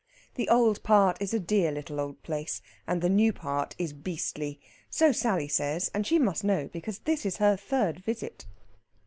The 0.33 0.49
old 0.49 0.81
part 0.81 1.21
is 1.21 1.31
a 1.31 1.39
dear 1.39 1.71
little 1.71 1.99
old 1.99 2.23
place, 2.23 2.63
and 2.87 3.03
the 3.03 3.07
new 3.07 3.31
part 3.31 3.75
is 3.77 3.93
beastly. 3.93 4.59
So 4.89 5.11
Sally 5.11 5.47
says, 5.47 5.91
and 5.93 6.07
she 6.07 6.17
must 6.17 6.43
know, 6.43 6.71
because 6.73 6.97
this 6.97 7.23
is 7.23 7.37
her 7.37 7.55
third 7.55 7.99
visit. 7.99 8.47